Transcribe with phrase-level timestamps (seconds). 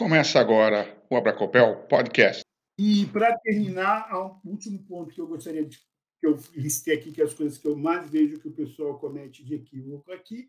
[0.00, 2.42] Começa agora o Abracopel Podcast.
[2.78, 7.20] E para terminar, o último ponto que eu gostaria de que eu listei aqui, que
[7.20, 10.48] é as coisas que eu mais vejo que o pessoal comete de equívoco aqui,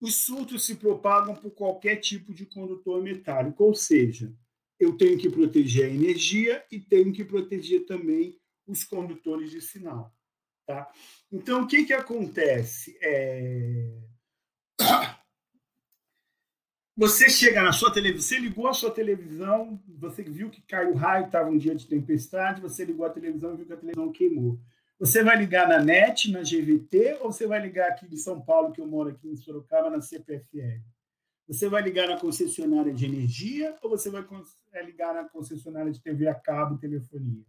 [0.00, 4.32] os surtos se propagam por qualquer tipo de condutor metálico, ou seja,
[4.78, 10.14] eu tenho que proteger a energia e tenho que proteger também os condutores de sinal.
[10.64, 10.88] Tá?
[11.32, 12.96] Então, o que, que acontece?
[13.02, 13.98] É...
[17.00, 21.24] Você chega na sua televisão, você ligou a sua televisão, você viu que caiu raio,
[21.24, 24.60] estava um dia de tempestade, você ligou a televisão e viu que a televisão queimou.
[24.98, 28.70] Você vai ligar na NET, na GVT, ou você vai ligar aqui em São Paulo,
[28.70, 30.82] que eu moro aqui em Sorocaba, na CPFL?
[31.48, 34.22] Você vai ligar na concessionária de energia ou você vai
[34.74, 37.46] é, ligar na concessionária de TV a cabo, telefonia?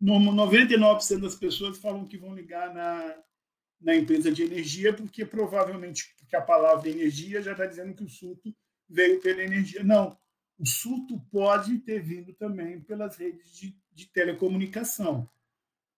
[0.00, 3.16] 99% das pessoas falam que vão ligar na,
[3.80, 8.08] na empresa de energia, porque provavelmente porque a palavra energia já está dizendo que o
[8.08, 8.54] surto
[8.90, 9.84] veio pela energia.
[9.84, 10.16] Não,
[10.58, 15.28] o surto pode ter vindo também pelas redes de, de telecomunicação.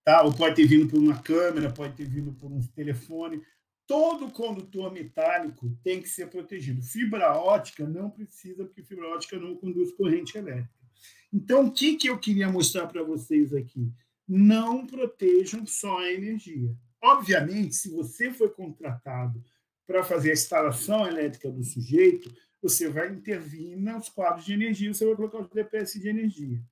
[0.04, 0.22] Tá?
[0.22, 3.42] Ou pode ter vindo por uma câmera, pode ter vindo por um telefone.
[3.86, 6.82] Todo condutor metálico tem que ser protegido.
[6.82, 10.70] Fibra ótica não precisa, porque fibra ótica não conduz corrente elétrica.
[11.32, 13.90] Então, o que, que eu queria mostrar para vocês aqui?
[14.28, 16.74] Não protejam só a energia.
[17.02, 19.42] Obviamente, se você foi contratado
[19.86, 22.32] para fazer a instalação elétrica do sujeito,
[22.62, 26.62] você vai intervir nos quadros de energia, você vai colocar os DPS de energia.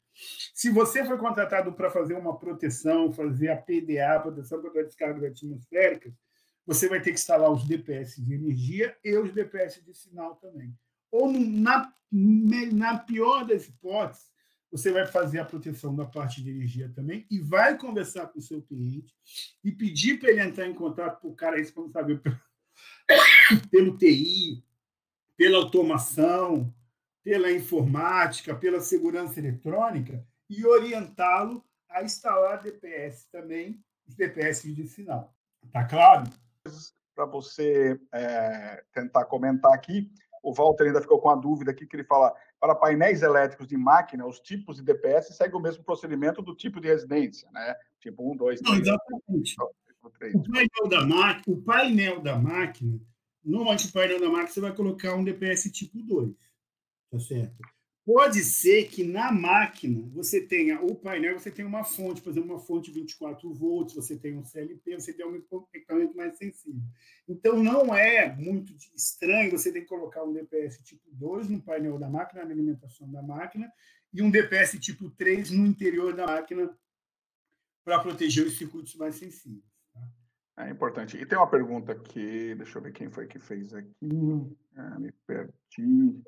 [0.55, 6.13] Se você foi contratado para fazer uma proteção, fazer a PDA, proteção contra descargas atmosféricas,
[6.67, 10.73] você vai ter que instalar os DPS de energia e os DPS de sinal também.
[11.11, 14.31] Ou, na, na pior das hipóteses,
[14.71, 18.43] você vai fazer a proteção da parte de energia também e vai conversar com o
[18.43, 19.13] seu cliente
[19.65, 22.41] e pedir para ele entrar em contato com o cara responsável pelo,
[23.69, 24.63] pelo TI,
[25.41, 26.71] pela automação,
[27.25, 35.35] pela informática, pela segurança eletrônica e orientá-lo a instalar DPS também, os DPS de sinal.
[35.65, 36.25] Está claro?
[37.15, 40.13] Para você é, tentar comentar aqui,
[40.43, 43.79] o Walter ainda ficou com a dúvida aqui que ele fala para painéis elétricos de
[43.79, 47.75] máquina, os tipos de DPS seguem o mesmo procedimento do tipo de residência, né?
[47.99, 48.79] Tipo 1, 2, 3.
[48.81, 49.57] exatamente.
[50.03, 53.01] O painel, da máquina, o painel da máquina,
[53.45, 56.35] normalmente o painel da máquina você vai colocar um DPS tipo 2,
[57.11, 57.59] tá certo?
[58.05, 62.51] Pode ser que na máquina você tenha o painel, você tenha uma fonte, por exemplo,
[62.51, 65.37] uma fonte 24 volts, você tem um CLP, você tem um
[65.73, 66.83] equipamento mais sensível.
[67.29, 71.99] Então não é muito estranho você ter que colocar um DPS tipo 2 no painel
[71.99, 73.71] da máquina, na alimentação da máquina,
[74.13, 76.77] e um DPS tipo 3 no interior da máquina
[77.85, 79.70] para proteger os circuitos mais sensíveis.
[80.59, 81.17] É importante.
[81.17, 84.57] E tem uma pergunta aqui, deixa eu ver quem foi que fez aqui.
[84.77, 86.23] Ah, me perdi.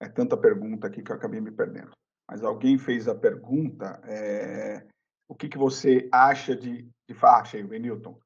[0.00, 1.90] É tanta pergunta aqui que eu acabei me perdendo.
[2.28, 4.86] Mas alguém fez a pergunta: é,
[5.28, 6.82] o que, que você acha de.
[7.08, 8.18] de ah, achei, o Benilton.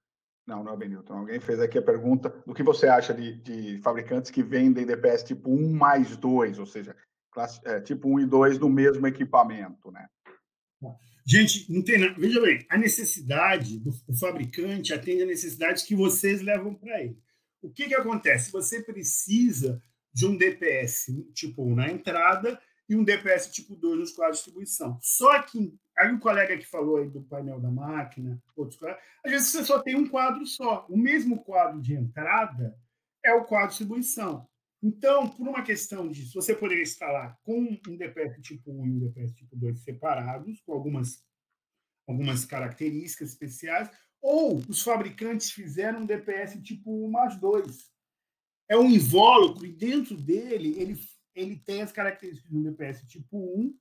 [0.47, 1.15] Não, não é Benilton.
[1.15, 5.23] Alguém fez aqui a pergunta do que você acha de, de fabricantes que vendem DPS
[5.23, 6.97] tipo 1 mais 2, ou seja,
[7.31, 10.09] classe, é, tipo 1 e 2 no mesmo equipamento, né?
[11.27, 12.15] Gente, não tem nada.
[12.19, 17.19] Veja bem, a necessidade do fabricante atende a necessidades que vocês levam para ele.
[17.63, 18.51] O que, que acontece?
[18.51, 19.83] Você precisa
[20.13, 24.45] de um DPS tipo 1 na entrada e um DPS tipo 2 nos quadros de
[24.45, 24.99] distribuição.
[25.01, 28.83] Só que, aí o colega que falou aí do painel da máquina, outros
[29.25, 30.87] às vezes você só tem um quadro só.
[30.89, 32.77] O mesmo quadro de entrada
[33.25, 34.50] é o quadro de distribuição.
[34.83, 38.99] Então, por uma questão disso, você poderia instalar com um DPS tipo 1 e um
[38.99, 41.23] DPS tipo 2 separados, com algumas,
[42.07, 43.91] algumas características especiais,
[44.23, 47.91] ou os fabricantes fizeram um DPS tipo 1 mais 2,
[48.71, 50.99] é um invólucro e dentro dele ele,
[51.35, 53.75] ele tem as características do DPS tipo 1,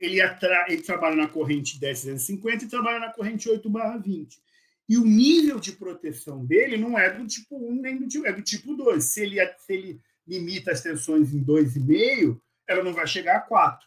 [0.00, 3.70] ele, atra, ele trabalha na corrente 1050 e trabalha na corrente 8
[4.02, 4.42] 20.
[4.88, 8.32] E o nível de proteção dele não é do tipo 1 nem do tipo, é
[8.32, 9.02] do tipo 2.
[9.02, 13.86] Se ele, se ele limita as tensões em 2,5, ela não vai chegar a 4.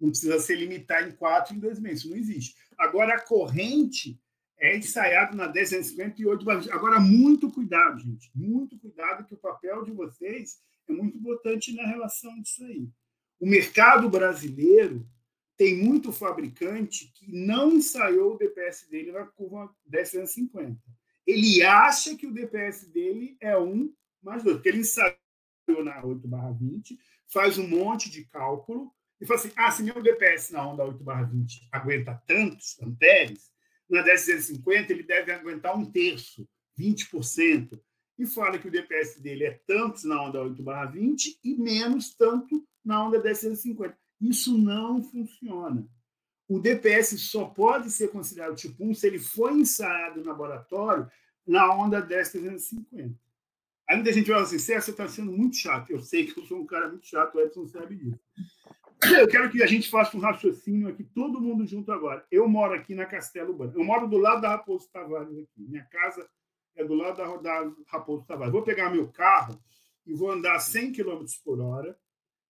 [0.00, 1.92] Não precisa se limitar em 4 em 2,5.
[1.92, 2.54] Isso não existe.
[2.78, 4.20] Agora, a corrente
[4.58, 6.50] é ensaiado na 1058.
[6.70, 8.30] Agora, muito cuidado, gente.
[8.34, 12.88] Muito cuidado, que o papel de vocês é muito importante na relação disso aí.
[13.38, 15.06] O mercado brasileiro
[15.56, 20.78] tem muito fabricante que não ensaiou o DPS dele na curva 1050.
[21.26, 23.92] Ele acha que o DPS dele é 1
[24.22, 25.16] mais 2, porque ele ensaiou
[25.84, 26.28] na 8
[26.58, 26.98] 20,
[27.28, 31.04] faz um monte de cálculo e fala assim: ah, se meu DPS na onda 8
[31.30, 33.50] 20 aguenta tantos amperes,
[33.88, 36.48] na 1050 ele deve aguentar um terço,
[36.78, 37.80] 20%,
[38.18, 42.66] e fala que o DPS dele é tantos na onda 8 20 e menos tanto
[42.84, 43.96] na onda 1050.
[44.20, 45.86] Isso não funciona.
[46.48, 51.10] O DPS só pode ser considerado tipo 1 se ele foi ensaiado no laboratório
[51.46, 53.25] na onda 10350.
[53.88, 55.90] Aí muita gente fala assim, César, você está sendo muito chato.
[55.90, 58.18] Eu sei que eu sou um cara muito chato, o Edson sabe disso.
[59.20, 62.26] Eu quero que a gente faça um raciocínio aqui, todo mundo junto agora.
[62.30, 63.78] Eu moro aqui na Castelo Branco.
[63.78, 65.62] Eu moro do lado da Raposo Tavares aqui.
[65.68, 66.26] Minha casa
[66.74, 68.52] é do lado da, da Raposo Tavares.
[68.52, 69.60] Vou pegar meu carro
[70.06, 71.96] e vou andar 100 km por hora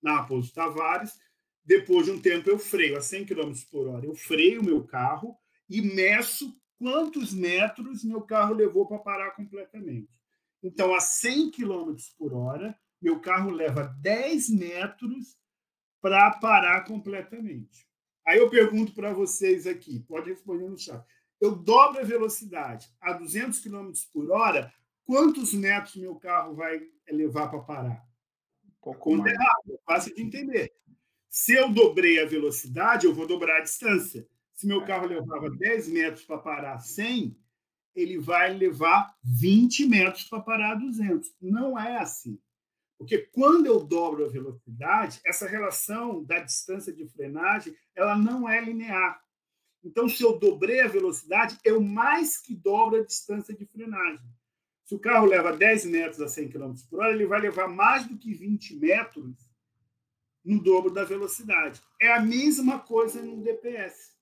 [0.00, 1.18] na Raposo Tavares.
[1.64, 4.06] Depois de um tempo, eu freio a 100 km por hora.
[4.06, 5.36] Eu freio meu carro
[5.68, 10.15] e meço quantos metros meu carro levou para parar completamente.
[10.62, 15.36] Então, a 100 km por hora, meu carro leva 10 metros
[16.00, 17.86] para parar completamente.
[18.26, 21.04] Aí eu pergunto para vocês aqui, pode responder no chat.
[21.40, 24.72] Eu dobro a velocidade a 200 km por hora,
[25.04, 28.06] quantos metros meu carro vai levar para parar?
[28.80, 29.32] Pouco mais.
[29.32, 30.72] errado, é fácil de entender.
[31.28, 34.26] Se eu dobrei a velocidade, eu vou dobrar a distância.
[34.54, 37.36] Se meu carro levava 10 metros para parar 100,
[37.96, 41.34] ele vai levar 20 metros para parar 200.
[41.40, 42.38] Não é assim.
[42.98, 48.60] Porque quando eu dobro a velocidade, essa relação da distância de frenagem, ela não é
[48.60, 49.20] linear.
[49.82, 54.26] Então, se eu dobrei a velocidade, eu mais que dobro a distância de frenagem.
[54.84, 58.06] Se o carro leva 10 metros a 100 km por hora, ele vai levar mais
[58.06, 59.36] do que 20 metros
[60.44, 61.82] no dobro da velocidade.
[62.00, 64.15] É a mesma coisa no DPS.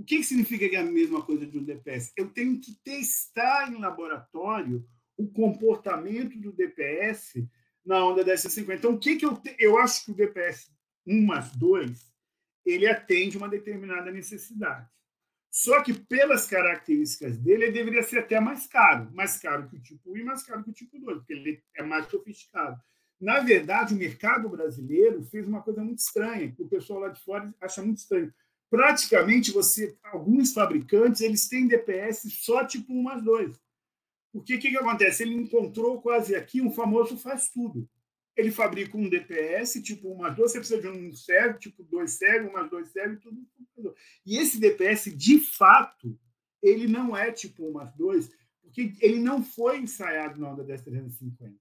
[0.00, 2.10] O que, que significa que é a mesma coisa de um DPS?
[2.16, 4.82] Eu tenho que testar em laboratório
[5.14, 7.46] o comportamento do DPS
[7.84, 8.74] na onda 1050.
[8.76, 9.54] Então, o que, que eu te...
[9.58, 10.72] eu acho que o DPS
[11.06, 12.10] 1 mais 2
[12.64, 14.88] ele atende uma determinada necessidade.
[15.50, 19.12] Só que, pelas características dele, ele deveria ser até mais caro.
[19.12, 21.62] Mais caro que o tipo 1 e mais caro que o tipo 2, porque ele
[21.76, 22.80] é mais sofisticado.
[23.20, 27.20] Na verdade, o mercado brasileiro fez uma coisa muito estranha, que o pessoal lá de
[27.22, 28.32] fora acha muito estranho.
[28.70, 33.60] Praticamente, você, alguns fabricantes, eles têm DPS só tipo 1 mais 2.
[34.32, 35.24] Porque o que, que acontece?
[35.24, 37.88] Ele encontrou quase aqui um famoso faz tudo.
[38.36, 42.10] Ele fabrica um DPS, tipo 1 mais 2, você precisa de um serve, tipo 2
[42.10, 43.94] serve, 1 mais 2 serve, tudo.
[44.24, 46.16] E esse DPS, de fato,
[46.62, 48.30] ele não é tipo 1 mais 2,
[48.62, 51.58] porque ele não foi ensaiado na onda 10350.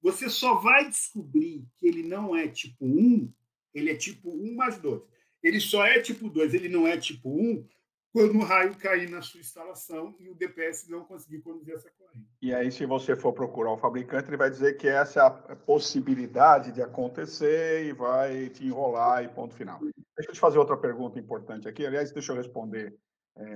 [0.00, 3.32] Você só vai descobrir que ele não é tipo 1,
[3.74, 5.02] ele é tipo 1 mais 2.
[5.44, 7.66] Ele só é tipo 2, ele não é tipo 1,
[8.14, 12.28] quando o raio cair na sua instalação e o DPS não conseguir conduzir essa corrente.
[12.40, 15.56] E aí, se você for procurar o fabricante, ele vai dizer que essa é a
[15.56, 19.80] possibilidade de acontecer e vai te enrolar e ponto final.
[19.80, 21.84] Deixa eu te fazer outra pergunta importante aqui.
[21.84, 22.96] Aliás, deixa eu responder
[23.36, 23.46] é,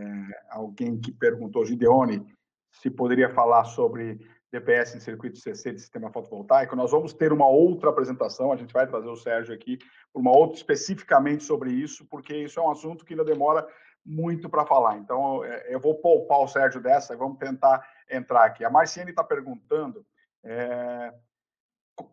[0.50, 2.26] alguém que perguntou, Gideone,
[2.72, 4.18] se poderia falar sobre
[4.52, 6.74] DPS em circuito CC de sistema fotovoltaico.
[6.74, 9.78] Nós vamos ter uma outra apresentação, a gente vai trazer o Sérgio aqui,
[10.14, 13.66] uma outra especificamente sobre isso, porque isso é um assunto que ainda demora
[14.04, 14.96] muito para falar.
[14.96, 18.64] Então, é, eu vou poupar o Sérgio dessa e vamos tentar entrar aqui.
[18.64, 20.04] A Marciane está perguntando
[20.42, 21.12] é,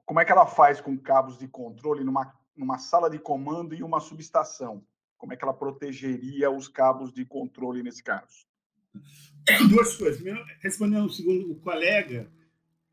[0.06, 3.82] como é que ela faz com cabos de controle numa, numa sala de comando e
[3.82, 4.84] uma subestação.
[5.18, 8.46] Como é que ela protegeria os cabos de controle nesse caso?
[9.70, 10.22] Duas coisas.
[10.62, 12.32] Respondendo o segundo o colega,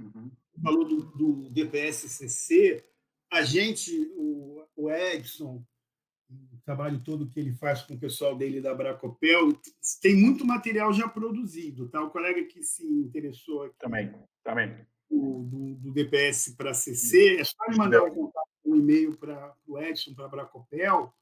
[0.00, 0.30] uhum.
[0.62, 2.84] falou do, do DPS-CC,
[3.32, 5.64] a gente, o, o Edson,
[6.30, 9.58] o trabalho todo que ele faz com o pessoal dele da Bracopel,
[10.00, 12.02] tem muito material já produzido, tá?
[12.02, 14.12] O colega que se interessou aqui também,
[14.44, 14.86] também.
[15.10, 18.30] Do, do, do DPS para CC, é só ele mandar um,
[18.64, 21.12] um e-mail para o Edson, para a Bracopel,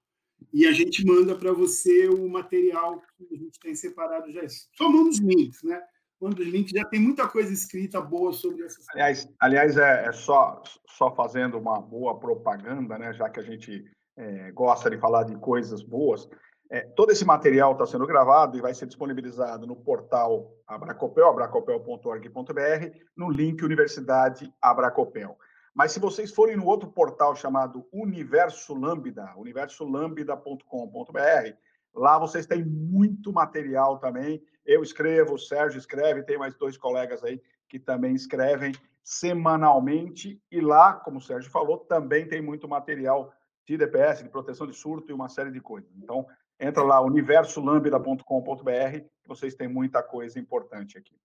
[0.52, 4.42] e a gente manda para você o material que a gente tem separado já.
[4.76, 5.80] Só manda os links, né?
[6.20, 10.12] Manda os links, já tem muita coisa escrita boa sobre essas Aliás, aliás é, é
[10.12, 13.12] só, só fazendo uma boa propaganda, né?
[13.12, 13.84] Já que a gente
[14.16, 16.28] é, gosta de falar de coisas boas,
[16.70, 22.96] é, todo esse material está sendo gravado e vai ser disponibilizado no portal Abracopel, abracopel.org.br,
[23.16, 25.36] no link Universidade Abracopel.
[25.74, 31.54] Mas se vocês forem no outro portal chamado Universo Lambda, universolambda.com.br,
[31.94, 34.42] lá vocês têm muito material também.
[34.66, 38.72] Eu escrevo, o Sérgio escreve, tem mais dois colegas aí que também escrevem
[39.02, 40.42] semanalmente.
[40.50, 43.32] E lá, como o Sérgio falou, também tem muito material
[43.66, 45.90] de DPS, de proteção de surto e uma série de coisas.
[45.96, 46.26] Então,
[46.58, 51.16] entra lá, universolambda.com.br, vocês têm muita coisa importante aqui.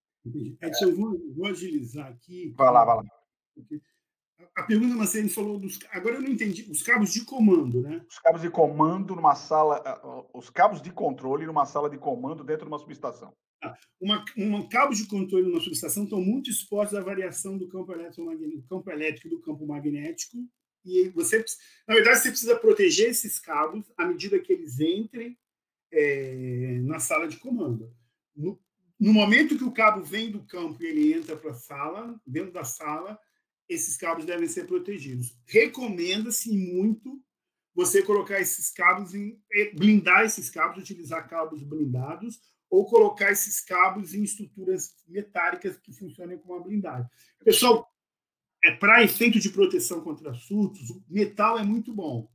[0.61, 2.53] Edson, eu vou, vou agilizar aqui.
[2.55, 3.03] Vai lá, vai lá.
[4.55, 5.79] A pergunta, Marcelo, falou dos.
[5.91, 6.69] Agora eu não entendi.
[6.69, 8.05] Os cabos de comando, né?
[8.09, 10.27] Os cabos de comando numa sala.
[10.33, 13.33] Os cabos de controle numa sala de comando dentro de uma subestação.
[13.63, 17.91] Ah, uma, uma cabo de controle numa subestação estão muito expostos à variação do campo
[17.91, 20.37] elétrico, campo elétrico do campo magnético
[20.85, 21.43] E você,
[21.87, 25.37] na verdade, você precisa proteger esses cabos à medida que eles entrem
[25.91, 27.91] é, na sala de comando.
[28.35, 28.59] No,
[28.99, 32.51] no, momento que o cabo vem do campo e ele entra para a sala, dentro
[32.51, 33.19] da sala,
[33.67, 35.37] esses cabos devem ser protegidos.
[35.45, 37.21] Recomenda-se muito
[37.73, 43.59] você colocar esses cabos em é, blindar esses cabos, utilizar cabos blindados ou colocar esses
[43.61, 47.09] cabos em estruturas metálicas que funcionem como uma blindagem.
[47.43, 47.91] Pessoal,
[48.63, 52.31] é, para efeito de proteção contra surtos, metal é muito bom,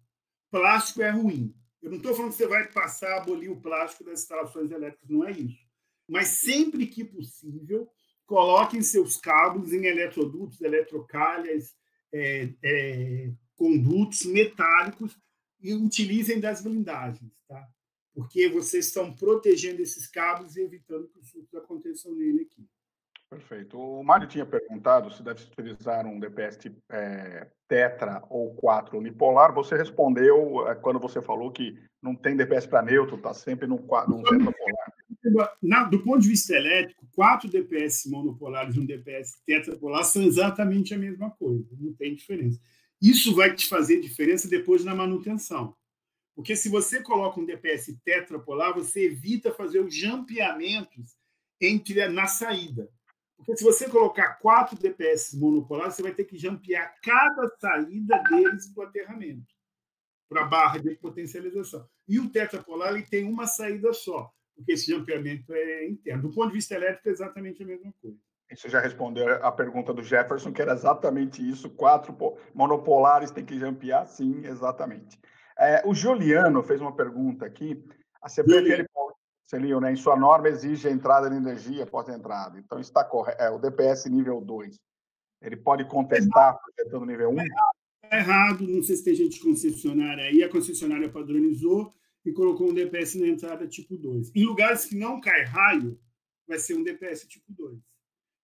[0.51, 1.55] plástico é ruim.
[1.83, 5.09] Eu não estou falando que você vai passar a abolir o plástico das instalações elétricas,
[5.09, 5.67] não é isso.
[6.07, 7.91] Mas sempre que possível,
[8.31, 11.75] coloquem seus cabos em eletrodutos, eletrocalhas,
[12.13, 15.19] é, é, condutos metálicos
[15.61, 17.67] e utilizem das blindagens, tá?
[18.15, 22.65] Porque vocês estão protegendo esses cabos e evitando que os surtos aconteçam nele aqui.
[23.29, 23.77] Perfeito.
[23.77, 29.53] O Mário tinha perguntado se deve utilizar um DPS é, tetra ou 4 unipolar.
[29.55, 33.85] Você respondeu é, quando você falou que não tem DPS para neutro, está sempre num,
[34.09, 34.93] num tetrapolar.
[35.63, 40.95] Na, do ponto de vista elétrico, quatro DPS monopolares e um DPS tetrapolar são exatamente
[40.95, 42.59] a mesma coisa, não tem diferença.
[42.99, 45.77] Isso vai te fazer diferença depois na manutenção.
[46.35, 51.15] Porque se você coloca um DPS tetrapolar, você evita fazer os jampeamentos
[51.61, 52.91] entre na saída.
[53.37, 58.69] Porque se você colocar quatro DPS monopolares, você vai ter que jampear cada saída deles
[58.69, 59.55] para o aterramento,
[60.27, 61.87] para a barra de potencialização.
[62.09, 66.23] E o tetrapolar ele tem uma saída só, porque esse jampeamento é interno.
[66.23, 68.17] Do ponto de vista elétrico, é exatamente a mesma coisa.
[68.53, 72.17] Você já respondeu a pergunta do Jefferson, que era exatamente isso: quatro
[72.55, 74.07] monopolares tem que jampear?
[74.07, 75.19] Sim, exatamente.
[75.59, 77.85] É, o Juliano fez uma pergunta aqui.
[78.21, 78.85] A CPFL
[79.51, 82.59] Celio, né, em sua norma exige a entrada de energia após a entrada.
[82.59, 83.43] Então, está correto.
[83.43, 84.77] É, o DPS nível 2.
[85.43, 87.33] Ele pode contestar projetando nível 1?
[87.33, 87.43] Um?
[88.05, 88.67] Está errado.
[88.69, 90.45] Não sei se tem gente concessionária aí.
[90.45, 91.93] A concessionária padronizou
[92.25, 94.33] e colocou um DPS na entrada tipo 2.
[94.35, 95.99] Em lugares que não cai raio,
[96.47, 97.79] vai ser um DPS tipo 2.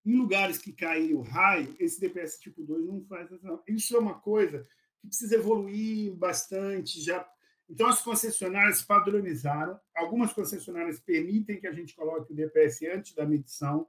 [0.05, 3.29] Em lugares que cai o raio, esse DPS tipo 2 não faz.
[3.67, 4.65] Isso é uma coisa
[5.01, 7.01] que precisa evoluir bastante.
[7.01, 7.27] Já
[7.69, 9.77] então, as concessionárias padronizaram.
[9.93, 13.87] Algumas concessionárias permitem que a gente coloque o DPS antes da medição,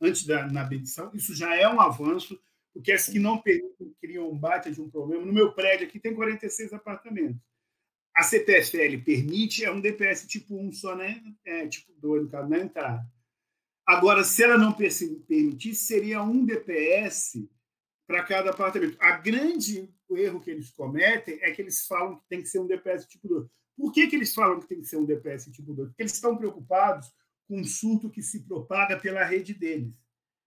[0.00, 1.10] antes da na medição.
[1.14, 2.38] Isso já é um avanço,
[2.72, 5.24] porque as que não permitem criam um bate de um problema.
[5.24, 7.40] No meu prédio aqui tem 46 apartamentos.
[8.16, 11.22] A CPFL permite, é um DPS tipo 1 só, né?
[11.44, 13.04] É, tipo 2, no caso, na entrada.
[13.86, 17.46] Agora, se ela não permitir, seria um DPS
[18.06, 18.96] para cada apartamento.
[19.00, 22.66] A grande erro que eles cometem é que eles falam que tem que ser um
[22.66, 23.48] DPS tipo 2.
[23.76, 25.88] Por que, que eles falam que tem que ser um DPS tipo 2?
[25.88, 27.12] Porque eles estão preocupados
[27.48, 29.92] com um surto que se propaga pela rede deles.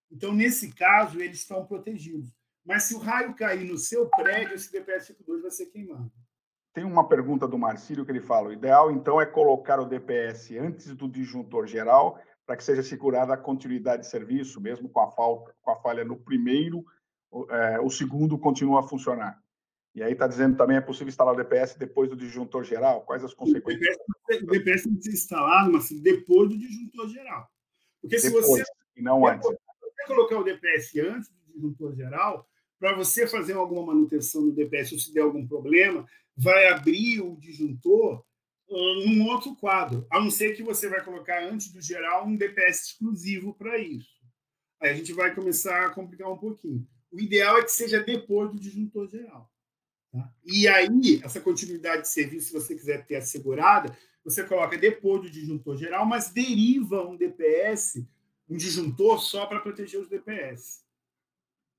[0.09, 2.29] Então, nesse caso, eles estão protegidos.
[2.65, 6.11] Mas se o raio cair no seu prédio, esse DPS tipo 2 vai ser queimado.
[6.77, 10.55] Tem uma pergunta do Marcílio que ele fala: o ideal, então, é colocar o DPS
[10.59, 15.09] antes do disjuntor geral para que seja segurada a continuidade de serviço, mesmo com a,
[15.09, 16.85] falta, com a falha no primeiro,
[17.49, 19.41] é, o segundo continua a funcionar.
[19.95, 23.01] E aí está dizendo também é possível instalar o DPS depois do disjuntor geral?
[23.01, 23.97] Quais as consequências?
[24.43, 27.49] O DPS tem que ser instalado, mas depois do disjuntor geral.
[27.99, 28.63] Porque se depois, você.
[28.95, 29.49] E não antes.
[29.49, 32.47] Se você colocar o DPS antes do disjuntor geral,
[32.79, 36.05] para você fazer alguma manutenção no DPS ou se der algum problema,
[36.35, 38.23] vai abrir o disjuntor
[38.69, 42.87] num outro quadro, a não ser que você vai colocar antes do geral um DPS
[42.87, 44.17] exclusivo para isso.
[44.81, 46.85] Aí a gente vai começar a complicar um pouquinho.
[47.11, 49.49] O ideal é que seja depois do disjuntor geral.
[50.11, 50.31] Tá?
[50.45, 55.29] E aí, essa continuidade de serviço, se você quiser ter assegurada, você coloca depois do
[55.29, 58.05] disjuntor geral, mas deriva um DPS,
[58.49, 60.85] um disjuntor só para proteger os DPS.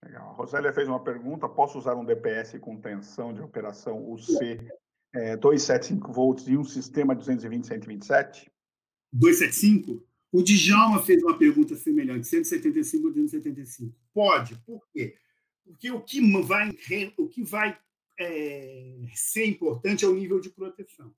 [0.05, 0.31] Legal.
[0.31, 4.59] A Rosélia fez uma pergunta: posso usar um DPS com tensão de operação UC
[5.15, 8.49] é, 275 volts e um sistema 220-127?
[9.13, 10.07] 275?
[10.31, 13.95] O Djalma fez uma pergunta semelhante: 175 ou 275?
[14.13, 14.57] Pode.
[14.67, 15.17] Por quê?
[15.65, 16.71] Porque o que vai,
[17.17, 17.79] o que vai
[18.19, 21.15] é, ser importante é o nível de proteção.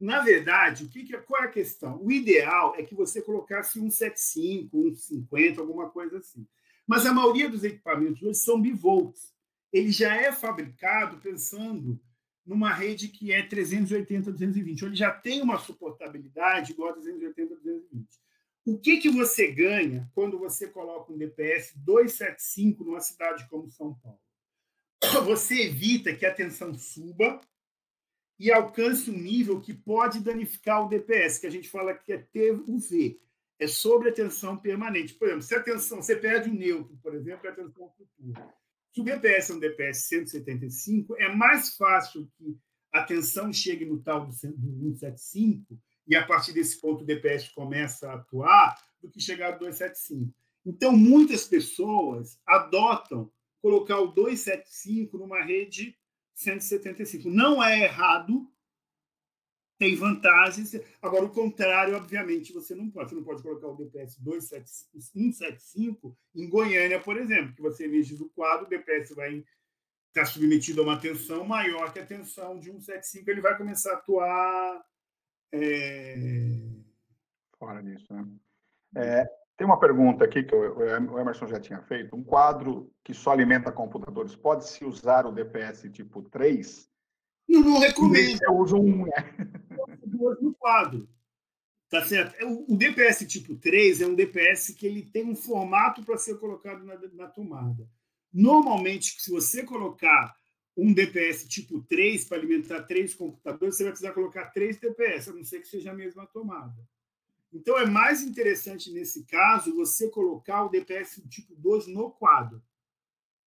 [0.00, 2.00] Na verdade, o que, que, qual é a questão?
[2.00, 6.46] O ideal é que você colocasse um 75, um 50, alguma coisa assim.
[6.88, 9.34] Mas a maioria dos equipamentos hoje são bivolts.
[9.70, 12.00] Ele já é fabricado pensando
[12.46, 14.82] numa rede que é 380, 220.
[14.82, 18.08] Ele já tem uma suportabilidade igual a 380, 220.
[18.64, 23.92] O que, que você ganha quando você coloca um DPS 275 numa cidade como São
[23.94, 24.20] Paulo?
[25.26, 27.38] você evita que a tensão suba
[28.38, 32.18] e alcance um nível que pode danificar o DPS, que a gente fala que é
[32.18, 33.20] TUV,
[33.58, 35.14] é sobre a tensão permanente.
[35.14, 38.54] Por exemplo, se a tensão, você perde o neutro, por exemplo, a tensão futura.
[38.92, 42.56] Se o DPS é um DPS 175, é mais fácil que
[42.92, 48.08] a tensão chegue no tal do 175 e a partir desse ponto o DPS começa
[48.08, 50.32] a atuar do que chegar ao 275.
[50.64, 55.96] Então, muitas pessoas adotam colocar o 275 numa rede
[56.34, 57.28] 175.
[57.30, 58.48] Não é errado,
[59.78, 60.74] tem vantagens.
[61.00, 63.10] Agora, o contrário, obviamente, você não pode.
[63.10, 64.18] Você não pode colocar o DPS
[64.98, 69.44] 175 em Goiânia, por exemplo, que você energiza o quadro, o DPS vai
[70.08, 73.96] estar submetido a uma tensão maior que a tensão de 175, ele vai começar a
[73.96, 74.84] atuar.
[75.52, 76.44] É...
[77.58, 78.26] Fora disso, né?
[78.96, 79.24] É,
[79.56, 82.16] tem uma pergunta aqui que o Emerson já tinha feito.
[82.16, 86.88] Um quadro que só alimenta computadores, pode-se usar o DPS tipo 3?
[87.48, 88.38] Não, não recomendo.
[88.42, 89.06] Eu uso um.
[89.06, 89.12] Né?
[90.68, 91.08] Quadro.
[91.88, 92.34] Tá certo?
[92.36, 96.38] É, o DPS tipo 3 é um DPS que ele tem um formato para ser
[96.38, 97.88] colocado na, na tomada.
[98.30, 100.36] Normalmente, se você colocar
[100.76, 105.32] um DPS tipo 3 para alimentar três computadores, você vai precisar colocar três DPS, a
[105.32, 106.76] não ser que seja a mesma tomada.
[107.50, 112.62] Então, é mais interessante, nesse caso, você colocar o DPS tipo 2 no quadro.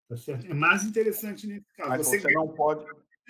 [0.09, 0.47] Tá certo?
[0.47, 1.89] É mais interessante nesse caso.
[1.89, 2.83] Mas você, você não pode.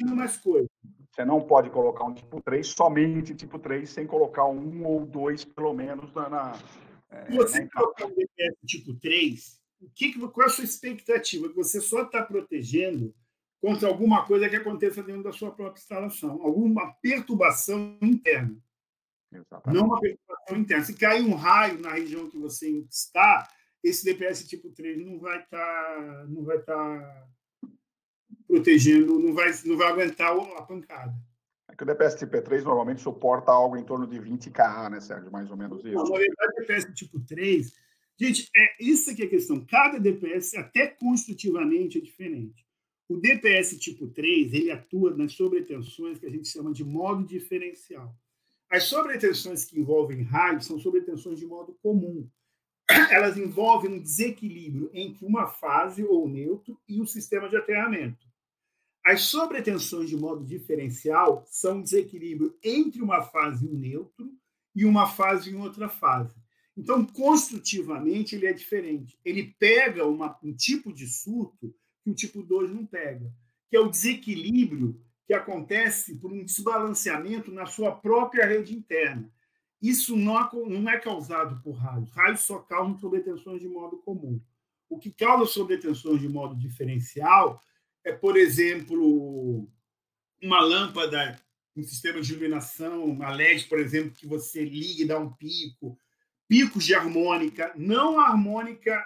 [0.04, 0.71] Mais coisa.
[1.12, 5.44] Você não pode colocar um tipo 3, somente tipo 3, sem colocar um ou dois,
[5.44, 6.30] pelo menos, na.
[6.30, 11.50] na Se você colocar um DPS tipo 3, o que, qual é a sua expectativa?
[11.50, 13.14] Que você só está protegendo
[13.60, 18.58] contra alguma coisa que aconteça dentro da sua própria instalação, alguma perturbação interna.
[19.32, 19.80] Exatamente.
[19.80, 20.84] Não uma perturbação interna.
[20.84, 23.48] Se cair um raio na região que você está,
[23.84, 27.28] esse DPS tipo 3 não vai estar tá, não vai estar tá
[28.52, 31.16] protegendo, não vai, não vai aguentar a pancada.
[31.70, 35.00] É que o DPS tipo 3 normalmente suporta algo em torno de 20 kA, né,
[35.00, 35.32] Sérgio?
[35.32, 35.94] Mais ou menos isso.
[35.94, 37.72] Não, na verdade, o DPS tipo 3,
[38.20, 39.66] gente, é isso que é a questão.
[39.66, 42.66] Cada DPS, até construtivamente, é diferente.
[43.08, 48.14] O DPS tipo 3, ele atua nas sobretensões que a gente chama de modo diferencial.
[48.70, 52.30] As sobretensões que envolvem raio são sobretensões de modo comum.
[53.12, 58.31] Elas envolvem um desequilíbrio entre uma fase ou neutro e o sistema de aterramento.
[59.04, 64.32] As sobretensões de modo diferencial são um desequilíbrio entre uma fase e um neutro
[64.76, 66.36] e uma fase em outra fase.
[66.78, 69.20] Então, construtivamente, ele é diferente.
[69.26, 73.32] Ele pega uma, um tipo de surto que o tipo 2 não pega,
[73.70, 79.32] que é o desequilíbrio que acontece por um desbalanceamento na sua própria rede interna.
[79.82, 82.12] Isso não é causado por raios.
[82.12, 84.40] Raios só causam sobretensões de modo comum.
[84.88, 87.60] O que causa sobretensões de modo diferencial
[88.04, 89.68] é, por exemplo,
[90.42, 91.40] uma lâmpada,
[91.76, 95.98] um sistema de iluminação, uma LED, por exemplo, que você liga e dá um pico,
[96.48, 99.06] picos de harmônica, não harmônica,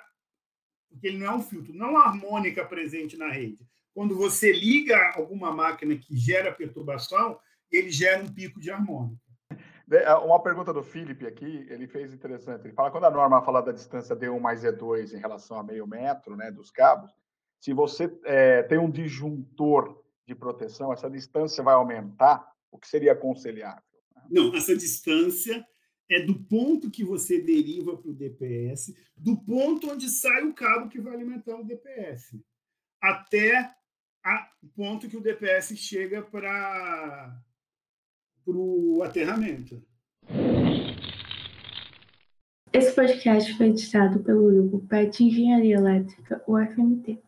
[0.89, 5.51] porque ele não é um filtro, não harmônica presente na rede, quando você liga alguma
[5.51, 7.39] máquina que gera perturbação,
[7.71, 9.21] ele gera um pico de harmônica.
[10.23, 12.65] Uma pergunta do Felipe aqui, ele fez interessante.
[12.65, 15.85] Ele fala quando a norma fala da distância D1 mais E2 em relação a meio
[15.85, 17.11] metro né, dos cabos,
[17.59, 23.13] se você é, tem um disjuntor de proteção, essa distância vai aumentar, o que seria
[23.13, 23.83] aconselhável?
[24.29, 25.65] Não, essa distância
[26.09, 30.89] é do ponto que você deriva para o DPS, do ponto onde sai o cabo
[30.89, 32.39] que vai alimentar o DPS,
[33.01, 33.71] até
[34.61, 37.39] o ponto que o DPS chega para
[38.45, 39.83] o aterramento.
[42.73, 47.23] Esse podcast foi editado pelo grupo PET Engenharia Elétrica, UFMT.